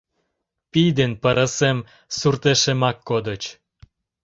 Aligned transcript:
Пий 0.71 0.89
ден 0.97 1.11
пырысем 1.21 1.77
суртешемак 2.17 2.97
кодыч... 3.07 3.43